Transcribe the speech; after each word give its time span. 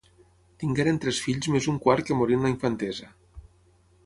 Tingueren 0.63 0.97
tres 1.03 1.19
fills 1.25 1.49
més 1.57 1.69
un 1.75 1.79
quart 1.85 2.09
que 2.09 2.19
morí 2.23 2.39
en 2.39 2.49
la 2.49 2.53
infantesa. 2.57 3.13